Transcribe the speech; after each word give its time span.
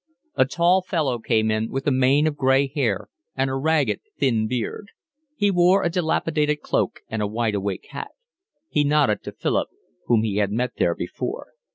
A 0.33 0.45
tall 0.45 0.81
fellow 0.81 1.19
came 1.19 1.51
in, 1.51 1.69
with 1.69 1.85
a 1.85 1.91
mane 1.91 2.25
of 2.25 2.35
gray 2.35 2.65
hair 2.65 3.07
and 3.35 3.51
a 3.51 3.55
ragged 3.55 3.99
thin 4.17 4.47
beard. 4.47 4.87
He 5.35 5.51
wore 5.51 5.83
a 5.83 5.91
dilapidated 5.91 6.61
cloak 6.61 7.01
and 7.07 7.21
a 7.21 7.27
wide 7.27 7.53
awake 7.53 7.85
hat. 7.91 8.09
He 8.67 8.83
nodded 8.83 9.21
to 9.25 9.31
Philip, 9.31 9.69
who 10.07 10.15
had 10.39 10.51
met 10.51 10.71
him 10.71 10.75
there 10.79 10.95
before. 10.95 11.49